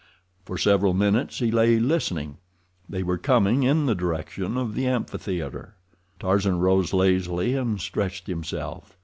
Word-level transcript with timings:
For 0.45 0.57
several 0.57 0.95
minutes 0.95 1.37
he 1.37 1.51
lay 1.51 1.77
listening. 1.77 2.37
They 2.89 3.03
were 3.03 3.19
coming 3.19 3.61
in 3.61 3.85
the 3.85 3.93
direction 3.93 4.57
of 4.57 4.73
the 4.73 4.87
amphitheater. 4.87 5.75
Tarzan 6.19 6.55
arose 6.55 6.91
lazily 6.91 7.53
and 7.53 7.79
stretched 7.79 8.25
himself. 8.25 8.97